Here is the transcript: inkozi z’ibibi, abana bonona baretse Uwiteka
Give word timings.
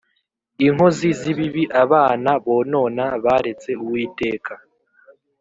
inkozi 0.67 1.07
z’ibibi, 1.19 1.63
abana 1.83 2.29
bonona 2.45 3.05
baretse 3.23 3.71
Uwiteka 3.83 4.53